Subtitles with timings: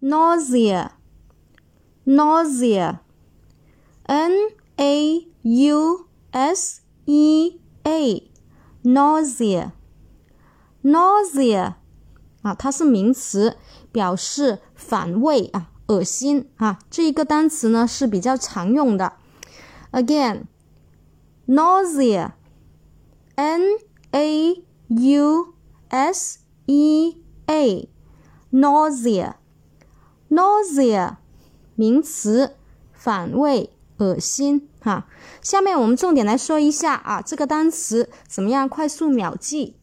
[0.00, 0.92] nausea,
[2.06, 3.00] nausea,
[4.08, 4.32] N
[4.78, 8.22] A U S E A,
[8.84, 9.72] nausea,
[10.82, 11.74] nausea
[12.42, 13.56] 啊，它是名词，
[13.90, 16.78] 表示反胃啊、恶心啊。
[16.88, 19.14] 这一个单词呢是比较常用的。
[19.90, 20.44] Again,
[21.48, 22.32] nausea,
[23.34, 23.62] N
[24.12, 25.54] A U
[25.90, 27.88] S E A,
[28.52, 29.34] nausea.
[30.38, 31.16] Nausea，
[31.74, 32.54] 名词，
[32.92, 35.08] 反胃、恶心，哈。
[35.42, 39.74] 下面我们重点来说一下啊，这个单词怎么样快速秒记。